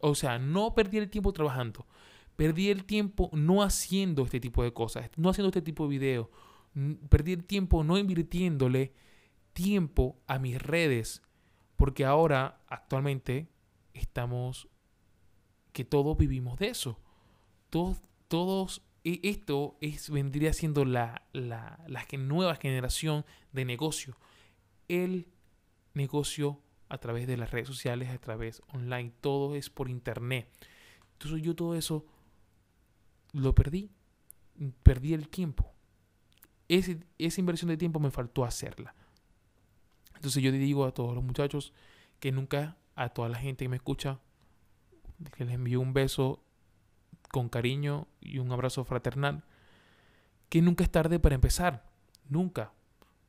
o 0.00 0.14
sea, 0.14 0.38
no 0.38 0.74
perdí 0.74 0.98
el 0.98 1.10
tiempo 1.10 1.32
trabajando, 1.32 1.86
perdí 2.36 2.70
el 2.70 2.84
tiempo 2.84 3.30
no 3.32 3.62
haciendo 3.62 4.24
este 4.24 4.40
tipo 4.40 4.62
de 4.62 4.72
cosas, 4.72 5.10
no 5.16 5.30
haciendo 5.30 5.48
este 5.48 5.62
tipo 5.62 5.84
de 5.84 5.90
videos, 5.90 6.28
perdí 7.08 7.32
el 7.32 7.44
tiempo 7.44 7.84
no 7.84 7.98
invirtiéndole 7.98 8.92
tiempo 9.52 10.20
a 10.26 10.38
mis 10.38 10.60
redes, 10.60 11.22
porque 11.76 12.04
ahora, 12.04 12.60
actualmente, 12.68 13.48
estamos, 13.94 14.68
que 15.72 15.84
todos 15.84 16.16
vivimos 16.16 16.58
de 16.58 16.68
eso. 16.68 16.98
Todos 17.70 18.00
todos, 18.28 18.82
e, 19.04 19.20
esto 19.24 19.76
es, 19.80 20.10
vendría 20.10 20.52
siendo 20.52 20.84
la, 20.84 21.26
la, 21.32 21.82
la 21.88 22.06
nueva 22.18 22.54
generación 22.56 23.24
de 23.52 23.64
negocio. 23.64 24.16
El 24.86 25.28
negocio 25.94 26.60
a 26.88 26.98
través 26.98 27.26
de 27.26 27.36
las 27.36 27.50
redes 27.50 27.66
sociales, 27.66 28.10
a 28.10 28.18
través 28.18 28.62
online, 28.72 29.12
todo 29.20 29.56
es 29.56 29.68
por 29.70 29.90
internet. 29.90 30.48
Entonces 31.14 31.42
yo 31.42 31.54
todo 31.54 31.74
eso 31.74 32.06
lo 33.32 33.54
perdí, 33.54 33.90
perdí 34.82 35.14
el 35.14 35.28
tiempo. 35.28 35.74
Esa 36.68 37.40
inversión 37.40 37.68
de 37.68 37.76
tiempo 37.76 38.00
me 38.00 38.10
faltó 38.10 38.44
hacerla. 38.44 38.94
Entonces 40.14 40.42
yo 40.42 40.52
digo 40.52 40.84
a 40.84 40.92
todos 40.92 41.14
los 41.14 41.24
muchachos 41.24 41.72
que 42.20 42.32
nunca, 42.32 42.76
a 42.94 43.08
toda 43.10 43.28
la 43.28 43.38
gente 43.38 43.64
que 43.64 43.68
me 43.68 43.76
escucha, 43.76 44.20
que 45.36 45.44
les 45.44 45.54
envío 45.54 45.80
un 45.80 45.92
beso 45.92 46.42
con 47.30 47.48
cariño 47.48 48.08
y 48.20 48.38
un 48.38 48.50
abrazo 48.52 48.84
fraternal, 48.84 49.44
que 50.48 50.62
nunca 50.62 50.84
es 50.84 50.90
tarde 50.90 51.18
para 51.18 51.34
empezar. 51.34 51.88
Nunca. 52.28 52.72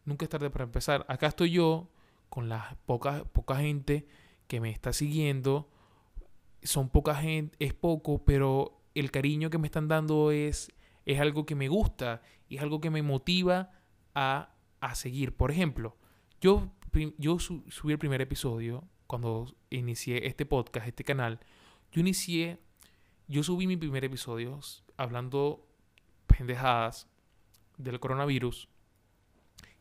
Nunca 0.05 0.25
es 0.25 0.29
tarde 0.29 0.49
para 0.49 0.65
empezar. 0.65 1.05
Acá 1.07 1.27
estoy 1.27 1.51
yo 1.51 1.89
con 2.29 2.49
la 2.49 2.77
poca, 2.85 3.25
poca 3.25 3.57
gente 3.57 4.07
que 4.47 4.59
me 4.59 4.69
está 4.69 4.93
siguiendo. 4.93 5.69
Son 6.63 6.89
poca 6.89 7.15
gente, 7.15 7.55
es 7.59 7.73
poco, 7.73 8.23
pero 8.25 8.81
el 8.95 9.11
cariño 9.11 9.49
que 9.49 9.57
me 9.57 9.67
están 9.67 9.87
dando 9.87 10.31
es, 10.31 10.71
es 11.11 11.19
algo 11.19 11.45
que 11.45 11.55
me 11.55 11.67
gusta 11.67 12.21
y 12.47 12.57
es 12.57 12.61
algo 12.61 12.81
que 12.81 12.89
me 12.89 13.01
motiva 13.01 13.71
a, 14.15 14.53
a 14.79 14.95
seguir. 14.95 15.35
Por 15.35 15.51
ejemplo, 15.51 15.97
yo, 16.41 16.71
yo 17.17 17.39
subí 17.39 17.91
el 17.91 17.99
primer 17.99 18.21
episodio 18.21 18.87
cuando 19.07 19.55
inicié 19.69 20.27
este 20.27 20.45
podcast, 20.45 20.87
este 20.87 21.03
canal. 21.03 21.39
Yo 21.91 22.01
inicié 22.01 22.59
yo 23.29 23.43
subí 23.43 23.67
mi 23.67 23.77
primer 23.77 24.03
episodio 24.03 24.59
hablando 24.97 25.63
pendejadas 26.25 27.07
del 27.77 27.99
coronavirus 27.99 28.69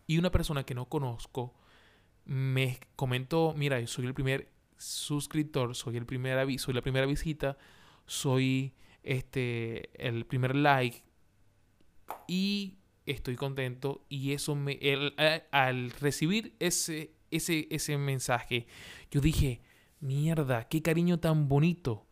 y 0.07 0.19
una 0.19 0.31
persona 0.31 0.65
que 0.65 0.75
no 0.75 0.91
conozco 0.91 1.55
me 2.27 2.79
comentó, 2.95 3.55
mira, 3.57 3.81
yo 3.81 3.87
soy 3.87 4.05
el 4.05 4.13
primer 4.13 4.53
suscriptor, 4.77 5.75
soy 5.75 5.97
el 5.97 6.05
primer 6.05 6.59
soy 6.59 6.75
la 6.75 6.83
primera 6.83 7.07
visita, 7.07 7.57
soy 8.05 8.75
este 9.03 9.91
el 10.07 10.27
primer 10.27 10.55
like 10.55 11.08
y 12.27 12.79
estoy 13.07 13.37
contento 13.37 14.05
y 14.09 14.33
eso 14.33 14.55
me 14.55 14.79
al 15.51 15.91
recibir 15.93 16.55
ese 16.59 17.15
ese 17.31 17.69
ese 17.71 17.97
mensaje 17.99 18.67
yo 19.11 19.21
dije, 19.21 19.63
mierda, 20.01 20.69
qué 20.69 20.83
cariño 20.83 21.19
tan 21.19 21.49
bonito 21.49 22.09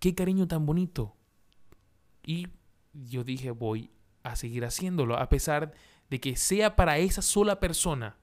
qué 0.00 0.14
cariño 0.14 0.48
tan 0.48 0.66
bonito. 0.66 1.14
Y 2.24 2.48
yo 2.92 3.22
dije, 3.22 3.52
voy 3.52 3.90
a 4.24 4.34
seguir 4.34 4.64
haciéndolo, 4.64 5.16
a 5.16 5.28
pesar 5.28 5.72
de 6.08 6.20
que 6.20 6.34
sea 6.34 6.74
para 6.74 6.98
esa 6.98 7.22
sola 7.22 7.60
persona. 7.60 8.18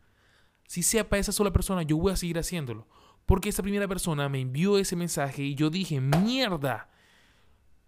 Si 0.67 0.83
sea 0.83 1.07
para 1.07 1.21
esa 1.21 1.31
sola 1.31 1.53
persona, 1.53 1.83
yo 1.83 1.97
voy 1.97 2.11
a 2.11 2.17
seguir 2.17 2.37
haciéndolo. 2.37 2.87
Porque 3.25 3.49
esa 3.49 3.63
primera 3.63 3.87
persona 3.87 4.27
me 4.27 4.41
envió 4.41 4.77
ese 4.77 4.97
mensaje 4.97 5.43
y 5.43 5.55
yo 5.55 5.69
dije, 5.69 6.01
mierda. 6.01 6.89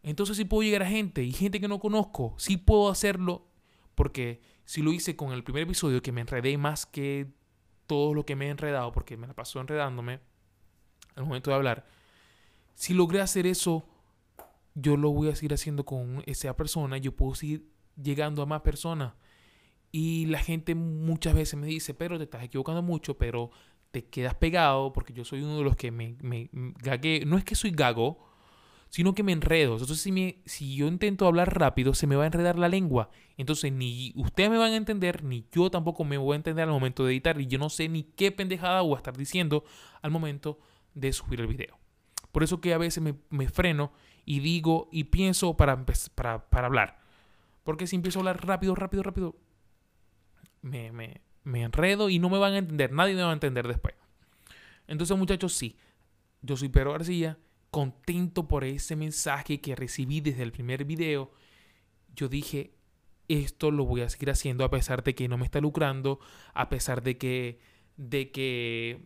Entonces 0.04 0.38
si 0.38 0.46
puedo 0.46 0.64
llegar 0.64 0.84
a 0.84 0.90
gente 0.90 1.24
y 1.24 1.32
gente 1.32 1.60
que 1.60 1.68
no 1.68 1.80
conozco, 1.80 2.36
sí 2.38 2.58
puedo 2.58 2.90
hacerlo. 2.90 3.48
Porque 3.96 4.42
si 4.66 4.82
lo 4.82 4.94
hice 4.94 5.16
con 5.16 5.34
el 5.34 5.44
primer 5.44 5.64
episodio, 5.64 6.02
que 6.02 6.12
me 6.12 6.22
enredé 6.22 6.58
más 6.58 6.86
que 6.86 7.28
todo 7.88 8.14
lo 8.14 8.26
que 8.26 8.36
me 8.36 8.48
he 8.48 8.50
enredado, 8.50 8.92
porque 8.92 9.18
me 9.18 9.28
la 9.28 9.34
pasó 9.34 9.60
enredándome 9.60 10.20
al 11.16 11.26
momento 11.26 11.50
de 11.50 11.56
hablar 11.56 11.86
si 12.80 12.94
logré 12.94 13.20
hacer 13.20 13.46
eso, 13.46 13.86
yo 14.74 14.96
lo 14.96 15.12
voy 15.12 15.28
a 15.28 15.36
seguir 15.36 15.54
haciendo 15.54 15.84
con 15.84 16.24
esa 16.26 16.56
persona, 16.56 16.98
yo 16.98 17.14
puedo 17.14 17.36
seguir 17.36 17.70
llegando 18.02 18.42
a 18.42 18.46
más 18.46 18.62
personas. 18.62 19.16
Y 19.92 20.28
la 20.28 20.40
gente 20.40 20.76
muchas 20.76 21.34
veces 21.34 21.60
me 21.60 21.68
dice, 21.68 21.94
pero 21.94 22.18
te 22.18 22.24
estás 22.24 22.42
equivocando 22.42 22.82
mucho, 22.82 23.18
pero 23.18 23.52
te 23.92 24.06
quedas 24.06 24.36
pegado 24.36 24.94
porque 24.94 25.12
yo 25.12 25.26
soy 25.26 25.42
uno 25.42 25.58
de 25.58 25.64
los 25.66 25.76
que 25.76 25.92
me, 25.92 26.16
me, 26.22 26.50
gagué. 26.82 27.26
No 27.26 27.38
es 27.38 27.44
que 27.44 27.54
soy 27.54 27.72
gago, 27.72 28.18
sino 28.90 29.14
que 29.14 29.24
me 29.24 29.32
enredo. 29.32 29.74
Entonces, 29.74 30.02
si, 30.02 30.12
me, 30.12 30.42
si 30.46 30.76
yo 30.76 30.88
intento 30.88 31.28
hablar 31.28 31.58
rápido, 31.58 31.94
se 31.94 32.08
me 32.08 32.16
va 32.16 32.24
a 32.24 32.28
enredar 32.28 32.58
la 32.58 32.68
lengua. 32.68 33.10
Entonces, 33.38 33.72
ni 33.72 34.12
ustedes 34.16 34.50
me 34.50 34.58
van 34.58 34.74
a 34.74 34.76
entender, 34.76 35.24
ni 35.24 35.46
yo 35.52 35.70
tampoco 35.70 36.04
me 36.04 36.18
voy 36.18 36.34
a 36.34 36.38
entender 36.38 36.64
al 36.64 36.72
momento 36.72 37.06
de 37.06 37.14
editar. 37.14 37.40
Y 37.40 37.48
yo 37.48 37.60
no 37.60 37.70
sé 37.70 37.88
ni 37.88 38.04
qué 38.04 38.32
pendejada 38.32 38.82
voy 38.82 38.96
a 38.96 38.98
estar 38.98 39.16
diciendo 39.16 39.64
al 40.02 40.12
momento 40.12 40.60
de 40.96 41.14
subir 41.14 41.40
el 41.40 41.48
video. 41.48 41.78
Por 42.32 42.44
eso 42.44 42.62
que 42.62 42.74
a 42.74 42.78
veces 42.78 43.04
me, 43.30 43.48
freno 43.50 43.92
y 44.26 44.40
digo 44.40 44.90
y 44.92 45.06
pienso 45.06 45.56
para, 45.56 45.86
para, 46.16 46.50
para, 46.50 46.68
hablar. 46.68 47.00
Porque 47.64 47.88
si 47.88 47.96
empiezo 47.96 48.20
a 48.20 48.22
hablar 48.22 48.46
rápido, 48.46 48.76
rápido, 48.76 49.04
rápido, 49.04 49.36
me, 50.62 50.92
me, 50.92 51.22
me 51.44 51.62
enredo 51.62 52.10
y 52.10 52.20
no 52.20 52.30
me 52.30 52.38
van 52.38 52.54
a 52.54 52.58
entender. 52.58 52.92
Nadie 52.92 53.16
me 53.16 53.24
va 53.24 53.30
a 53.30 53.34
entender 53.34 53.68
después. 53.68 53.96
Entonces, 54.88 55.16
muchachos, 55.16 55.54
sí. 55.54 55.78
Yo 56.42 56.56
soy 56.56 56.70
Pedro 56.70 56.94
García, 56.94 57.38
contento 57.72 58.48
por 58.48 58.64
ese 58.64 58.96
mensaje 58.96 59.62
que 59.62 59.76
recibí 59.76 60.22
desde 60.22 60.44
el 60.44 60.52
primer 60.52 60.86
video. 60.86 61.32
Yo 62.16 62.28
dije, 62.28 62.74
esto 63.28 63.72
lo 63.72 63.86
voy 63.86 64.02
a 64.02 64.10
seguir 64.10 64.32
haciendo 64.32 64.64
a 64.66 64.72
pesar 64.72 65.04
de 65.04 65.16
que 65.16 65.28
no 65.28 65.38
me 65.38 65.46
está 65.46 65.62
lucrando, 65.62 66.20
a 66.54 66.70
pesar 66.70 67.04
de 67.04 67.18
que, 67.18 67.60
de 67.96 68.32
que, 68.32 69.06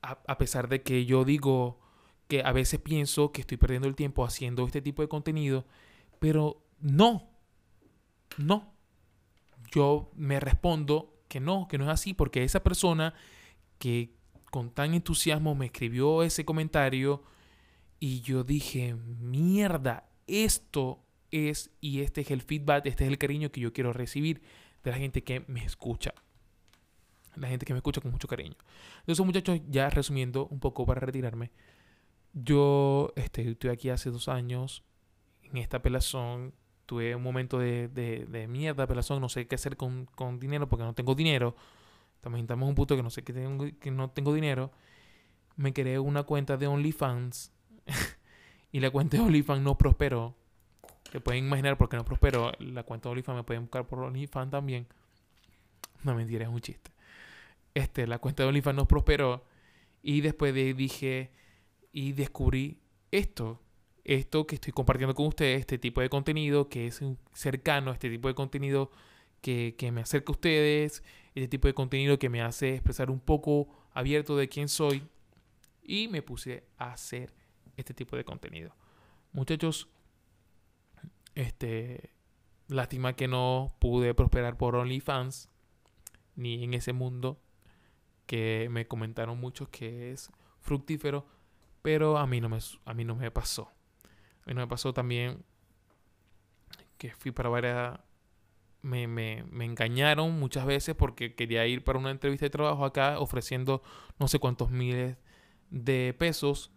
a, 0.00 0.38
pesar 0.38 0.68
de 0.68 0.82
que 0.82 1.04
yo 1.04 1.24
digo 1.24 1.80
que 2.28 2.42
a 2.42 2.52
veces 2.52 2.80
pienso 2.80 3.32
que 3.32 3.40
estoy 3.40 3.56
perdiendo 3.56 3.88
el 3.88 3.96
tiempo 3.96 4.24
haciendo 4.24 4.64
este 4.64 4.80
tipo 4.80 5.02
de 5.02 5.08
contenido, 5.08 5.66
pero 6.20 6.64
no, 6.78 7.28
no. 8.38 8.72
Yo 9.72 10.12
me 10.14 10.38
respondo 10.38 11.14
que 11.28 11.40
no, 11.40 11.66
que 11.68 11.78
no 11.78 11.84
es 11.84 11.90
así, 11.90 12.14
porque 12.14 12.44
esa 12.44 12.62
persona 12.62 13.12
que 13.78 14.14
con 14.54 14.70
tan 14.70 14.94
entusiasmo 14.94 15.56
me 15.56 15.66
escribió 15.66 16.22
ese 16.22 16.44
comentario 16.44 17.24
y 17.98 18.20
yo 18.20 18.44
dije, 18.44 18.94
mierda, 18.94 20.08
esto 20.28 21.02
es 21.32 21.72
y 21.80 22.02
este 22.02 22.20
es 22.20 22.30
el 22.30 22.40
feedback, 22.40 22.86
este 22.86 23.02
es 23.02 23.10
el 23.10 23.18
cariño 23.18 23.50
que 23.50 23.60
yo 23.60 23.72
quiero 23.72 23.92
recibir 23.92 24.42
de 24.84 24.92
la 24.92 24.96
gente 24.96 25.24
que 25.24 25.40
me 25.48 25.64
escucha. 25.64 26.14
La 27.34 27.48
gente 27.48 27.66
que 27.66 27.72
me 27.72 27.78
escucha 27.78 28.00
con 28.00 28.12
mucho 28.12 28.28
cariño. 28.28 28.54
Entonces, 29.00 29.26
muchachos, 29.26 29.60
ya 29.68 29.90
resumiendo 29.90 30.46
un 30.46 30.60
poco 30.60 30.86
para 30.86 31.00
retirarme. 31.00 31.50
Yo 32.32 33.12
este, 33.16 33.50
estoy 33.50 33.70
aquí 33.70 33.90
hace 33.90 34.12
dos 34.12 34.28
años 34.28 34.84
en 35.42 35.56
esta 35.56 35.82
pelazón. 35.82 36.54
Tuve 36.86 37.16
un 37.16 37.24
momento 37.24 37.58
de, 37.58 37.88
de, 37.88 38.46
mierda, 38.46 38.86
pelazón. 38.86 39.20
No 39.20 39.28
sé 39.28 39.48
qué 39.48 39.56
hacer 39.56 39.76
con, 39.76 40.06
con, 40.14 40.38
dinero 40.38 40.68
porque 40.68 40.84
no 40.84 40.94
tengo 40.94 41.16
dinero. 41.16 41.56
Estamos 42.24 42.40
en 42.40 42.68
un 42.70 42.74
punto 42.74 42.96
que 42.96 43.02
no 43.02 43.10
sé 43.10 43.22
que, 43.22 43.34
tengo, 43.34 43.66
que 43.78 43.90
no 43.90 44.08
tengo 44.08 44.32
dinero. 44.32 44.70
Me 45.56 45.74
creé 45.74 45.98
una 45.98 46.22
cuenta 46.22 46.56
de 46.56 46.66
OnlyFans. 46.66 47.52
y 48.72 48.80
la 48.80 48.90
cuenta 48.90 49.18
de 49.18 49.22
OnlyFans 49.22 49.60
no 49.60 49.76
prosperó. 49.76 50.34
Se 51.12 51.20
pueden 51.20 51.44
imaginar 51.44 51.76
por 51.76 51.90
qué 51.90 51.98
no 51.98 52.04
prosperó. 52.06 52.52
La 52.60 52.82
cuenta 52.82 53.10
de 53.10 53.12
OnlyFans 53.12 53.36
me 53.36 53.44
pueden 53.44 53.64
buscar 53.64 53.86
por 53.86 53.98
OnlyFans 53.98 54.50
también. 54.50 54.86
No 56.02 56.14
mentira, 56.14 56.44
es 56.44 56.50
un 56.50 56.60
chiste. 56.60 56.92
Este, 57.74 58.06
la 58.06 58.18
cuenta 58.18 58.42
de 58.42 58.48
OnlyFans 58.48 58.76
no 58.76 58.88
prosperó. 58.88 59.44
Y 60.02 60.22
después 60.22 60.54
de, 60.54 60.72
dije 60.72 61.30
y 61.92 62.12
descubrí 62.12 62.80
esto. 63.10 63.60
Esto 64.02 64.46
que 64.46 64.54
estoy 64.54 64.72
compartiendo 64.72 65.14
con 65.14 65.26
ustedes, 65.26 65.60
este 65.60 65.76
tipo 65.76 66.00
de 66.00 66.08
contenido 66.08 66.70
que 66.70 66.86
es 66.86 67.02
cercano, 67.34 67.92
este 67.92 68.08
tipo 68.08 68.28
de 68.28 68.34
contenido 68.34 68.90
que, 69.44 69.90
me 69.92 70.00
acerca 70.00 70.30
a 70.30 70.32
ustedes, 70.32 71.02
este 71.34 71.48
tipo 71.48 71.68
de 71.68 71.74
contenido 71.74 72.18
que 72.18 72.30
me 72.30 72.40
hace 72.40 72.74
expresar 72.74 73.10
un 73.10 73.20
poco 73.20 73.68
abierto 73.92 74.36
de 74.36 74.48
quién 74.48 74.68
soy. 74.68 75.06
Y 75.82 76.08
me 76.08 76.22
puse 76.22 76.64
a 76.78 76.92
hacer 76.92 77.34
este 77.76 77.92
tipo 77.92 78.16
de 78.16 78.24
contenido. 78.24 78.74
Muchachos, 79.32 79.90
este, 81.34 82.14
lástima 82.68 83.14
que 83.14 83.28
no 83.28 83.76
pude 83.80 84.14
prosperar 84.14 84.56
por 84.56 84.76
OnlyFans, 84.76 85.50
ni 86.36 86.64
en 86.64 86.72
ese 86.72 86.94
mundo 86.94 87.38
que 88.26 88.68
me 88.70 88.86
comentaron 88.88 89.38
muchos 89.38 89.68
que 89.68 90.12
es 90.12 90.30
fructífero, 90.60 91.26
pero 91.82 92.16
a 92.16 92.26
mí 92.26 92.40
no 92.40 92.48
me, 92.48 92.58
a 92.86 92.94
mí 92.94 93.04
no 93.04 93.14
me 93.14 93.30
pasó. 93.30 93.70
A 94.44 94.46
mí 94.46 94.54
no 94.54 94.62
me 94.62 94.68
pasó 94.68 94.94
también 94.94 95.44
que 96.96 97.10
fui 97.12 97.30
para 97.30 97.50
varias... 97.50 98.00
Me, 98.84 99.06
me, 99.06 99.44
me 99.50 99.64
engañaron 99.64 100.38
muchas 100.38 100.66
veces 100.66 100.94
porque 100.94 101.34
quería 101.34 101.66
ir 101.66 101.82
para 101.82 101.98
una 101.98 102.10
entrevista 102.10 102.44
de 102.46 102.50
trabajo 102.50 102.84
acá 102.84 103.18
ofreciendo 103.18 103.82
no 104.18 104.28
sé 104.28 104.38
cuántos 104.38 104.70
miles 104.70 105.16
de 105.70 106.14
pesos. 106.18 106.70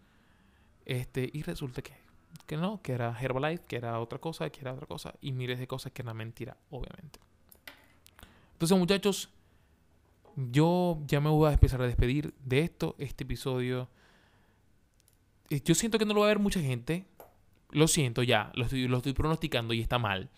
Este, 0.85 1.29
y 1.33 1.43
resulta 1.43 1.81
que 1.81 2.07
que 2.45 2.57
no, 2.57 2.81
que 2.81 2.93
era 2.93 3.15
Herbalife, 3.19 3.63
que 3.67 3.75
era 3.75 3.99
otra 3.99 4.19
cosa, 4.19 4.49
que 4.49 4.61
era 4.61 4.73
otra 4.73 4.87
cosa, 4.87 5.13
y 5.21 5.31
miles 5.31 5.59
de 5.59 5.67
cosas 5.67 5.91
que 5.91 6.01
eran 6.01 6.15
mentira, 6.15 6.57
obviamente. 6.69 7.19
Entonces, 8.53 8.77
muchachos, 8.77 9.29
yo 10.35 10.99
ya 11.07 11.19
me 11.19 11.29
voy 11.29 11.49
a 11.49 11.53
empezar 11.53 11.81
a 11.81 11.87
despedir 11.87 12.33
de 12.43 12.59
esto, 12.61 12.95
este 12.97 13.23
episodio. 13.23 13.89
Eh, 15.49 15.61
yo 15.63 15.75
siento 15.75 15.99
que 15.99 16.05
no 16.05 16.13
lo 16.13 16.21
va 16.21 16.27
a 16.27 16.29
ver 16.29 16.39
mucha 16.39 16.61
gente. 16.61 17.05
Lo 17.71 17.87
siento 17.87 18.23
ya, 18.23 18.51
lo 18.55 18.63
estoy, 18.63 18.87
lo 18.87 18.97
estoy 18.97 19.13
pronosticando 19.13 19.73
y 19.73 19.81
está 19.81 19.99
mal. 19.99 20.29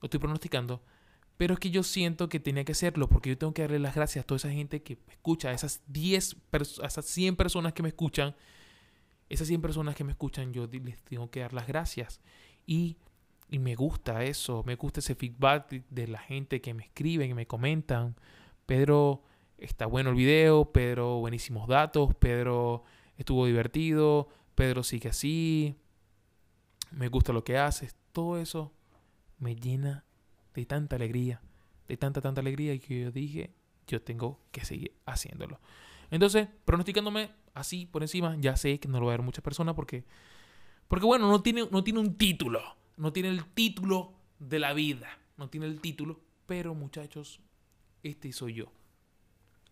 Lo 0.00 0.06
estoy 0.06 0.18
pronosticando. 0.18 0.82
Pero 1.36 1.54
es 1.54 1.60
que 1.60 1.70
yo 1.70 1.82
siento 1.82 2.28
que 2.28 2.40
tenía 2.40 2.64
que 2.64 2.72
hacerlo 2.72 3.08
porque 3.08 3.30
yo 3.30 3.38
tengo 3.38 3.52
que 3.52 3.62
darle 3.62 3.78
las 3.78 3.94
gracias 3.94 4.22
a 4.22 4.26
toda 4.26 4.36
esa 4.36 4.50
gente 4.50 4.82
que 4.82 4.98
me 5.06 5.12
escucha, 5.12 5.50
a 5.50 5.52
esas 5.52 5.82
10, 5.88 6.36
a 6.82 6.86
esas 6.86 7.04
100 7.04 7.36
personas 7.36 7.72
que 7.72 7.82
me 7.82 7.90
escuchan 7.90 8.34
esas 9.28 9.48
100 9.48 9.60
personas 9.60 9.94
que 9.94 10.04
me 10.04 10.12
escuchan, 10.12 10.52
yo 10.52 10.66
les 10.66 11.02
tengo 11.02 11.30
que 11.30 11.40
dar 11.40 11.52
las 11.52 11.66
gracias. 11.66 12.20
Y, 12.66 12.96
y 13.50 13.58
me 13.58 13.74
gusta 13.74 14.24
eso, 14.24 14.62
me 14.64 14.76
gusta 14.76 15.00
ese 15.00 15.14
feedback 15.14 15.84
de 15.90 16.08
la 16.08 16.18
gente 16.18 16.60
que 16.60 16.74
me 16.74 16.84
escriben, 16.84 17.28
que 17.28 17.34
me 17.34 17.46
comentan. 17.46 18.16
Pedro, 18.66 19.22
está 19.58 19.86
bueno 19.86 20.10
el 20.10 20.16
video, 20.16 20.72
Pedro, 20.72 21.18
buenísimos 21.18 21.68
datos, 21.68 22.14
Pedro, 22.16 22.84
estuvo 23.16 23.46
divertido, 23.46 24.28
Pedro 24.54 24.82
sigue 24.82 25.08
así, 25.08 25.76
me 26.90 27.08
gusta 27.08 27.32
lo 27.32 27.44
que 27.44 27.58
haces. 27.58 27.96
Todo 28.12 28.38
eso 28.38 28.72
me 29.38 29.56
llena 29.56 30.04
de 30.56 30.66
tanta 30.66 30.96
alegría, 30.96 31.40
de 31.86 31.96
tanta, 31.96 32.20
tanta 32.20 32.40
alegría 32.40 32.76
que 32.78 33.02
yo 33.02 33.12
dije, 33.12 33.54
yo 33.86 34.02
tengo 34.02 34.40
que 34.50 34.64
seguir 34.64 34.92
haciéndolo. 35.04 35.60
Entonces, 36.10 36.48
pronosticándome 36.64 37.30
así 37.54 37.86
por 37.86 38.02
encima, 38.02 38.36
ya 38.40 38.56
sé 38.56 38.80
que 38.80 38.88
no 38.88 38.98
lo 38.98 39.06
va 39.06 39.12
a 39.12 39.16
ver 39.16 39.24
muchas 39.24 39.44
personas 39.44 39.74
porque, 39.74 40.04
porque 40.88 41.06
bueno, 41.06 41.28
no 41.28 41.42
tiene, 41.42 41.68
no 41.70 41.84
tiene 41.84 42.00
un 42.00 42.16
título, 42.16 42.60
no 42.96 43.12
tiene 43.12 43.28
el 43.28 43.44
título 43.44 44.14
de 44.38 44.58
la 44.58 44.72
vida, 44.72 45.18
no 45.36 45.48
tiene 45.48 45.66
el 45.66 45.80
título, 45.80 46.20
pero 46.46 46.74
muchachos, 46.74 47.40
este 48.02 48.32
soy 48.32 48.54
yo. 48.54 48.72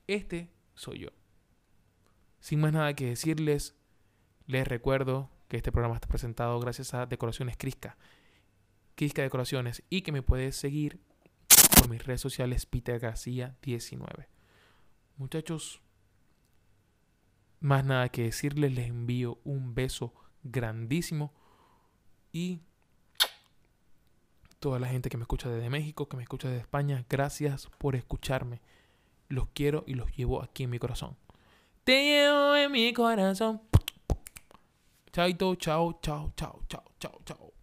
Este 0.07 0.51
soy 0.75 1.01
yo. 1.01 1.09
Sin 2.41 2.61
más 2.61 2.73
nada 2.73 2.95
que 2.95 3.07
decirles, 3.07 3.75
les 4.47 4.69
recuerdo 4.69 5.31
que 5.49 5.57
este 5.57 5.73
programa 5.73 5.95
está 5.95 6.09
presentado 6.09 6.61
gracias 6.61 6.93
a 6.93 7.07
Decoraciones 7.07 7.57
Crisca. 7.57 7.97
Crisca 8.95 9.23
Decoraciones 9.23 9.83
y 9.91 10.03
que 10.03 10.13
me 10.13 10.23
puedes 10.23 10.57
seguir 10.57 11.01
por 11.77 11.89
mis 11.89 12.05
redes 12.05 12.21
sociales 12.21 12.67
Peter 12.67 12.99
García 12.99 13.57
19. 13.63 14.29
Muchachos, 15.17 15.81
más 17.61 17.85
nada 17.85 18.09
que 18.09 18.23
decirles, 18.25 18.73
les 18.73 18.89
envío 18.89 19.39
un 19.45 19.75
beso 19.75 20.15
grandísimo 20.43 21.33
y 22.33 22.61
toda 24.59 24.79
la 24.79 24.89
gente 24.89 25.11
que 25.11 25.17
me 25.17 25.25
escucha 25.25 25.51
desde 25.51 25.69
México, 25.71 26.09
que 26.09 26.17
me 26.17 26.23
escucha 26.23 26.49
desde 26.49 26.63
España, 26.63 27.05
gracias 27.09 27.69
por 27.79 27.97
escucharme. 27.97 28.61
Los 29.29 29.49
quiero 29.49 29.85
y 29.87 29.95
los 29.95 30.15
llevo 30.17 30.43
aquí 30.43 30.65
en 30.65 30.71
mi 30.71 30.79
corazón. 30.79 31.17
Te 31.85 32.03
llevo 32.03 32.57
en 32.57 32.73
mi 32.73 32.93
corazón. 32.93 33.61
Chaito, 35.13 35.55
chao, 35.57 35.99
chao, 36.01 36.33
chao, 36.35 36.63
chao, 36.67 36.85
chao, 36.99 37.21
chao. 37.25 37.54